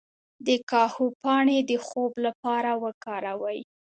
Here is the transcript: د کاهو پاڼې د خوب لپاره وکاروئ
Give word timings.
د 0.47 0.49
کاهو 0.71 1.05
پاڼې 1.21 1.57
د 1.69 1.71
خوب 1.85 2.11
لپاره 2.25 2.71
وکاروئ 2.83 3.59